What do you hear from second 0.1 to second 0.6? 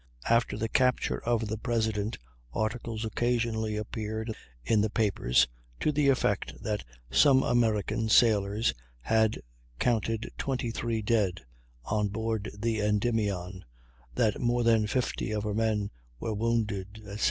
After